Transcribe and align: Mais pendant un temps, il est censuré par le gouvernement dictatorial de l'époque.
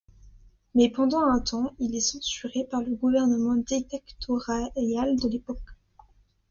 Mais 0.73 0.89
pendant 0.89 1.21
un 1.27 1.37
temps, 1.39 1.75
il 1.77 1.95
est 1.95 1.99
censuré 1.99 2.63
par 2.71 2.81
le 2.81 2.95
gouvernement 2.95 3.53
dictatorial 3.55 5.15
de 5.15 5.29
l'époque. 5.29 5.59